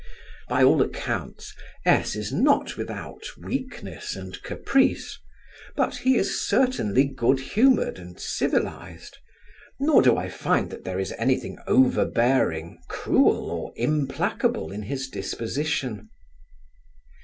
By 0.49 0.63
all 0.63 0.81
accounts, 0.81 1.53
S 1.85 2.15
is 2.15 2.33
not 2.33 2.75
without 2.75 3.23
weakness 3.37 4.15
and 4.15 4.41
caprice; 4.41 5.19
but 5.75 5.97
he 5.97 6.15
is 6.17 6.41
certainly 6.41 7.05
good 7.05 7.39
humoured 7.39 7.99
and 7.99 8.19
civilized; 8.19 9.19
nor 9.79 10.01
do 10.01 10.17
I 10.17 10.27
find 10.27 10.71
that 10.71 10.85
there 10.85 10.97
is 10.97 11.13
any 11.19 11.39
thing 11.39 11.59
overbearing, 11.67 12.79
cruel, 12.87 13.51
or 13.51 13.73
implacable 13.75 14.71
in 14.71 14.81
his 14.81 15.07
disposition. 15.07 16.09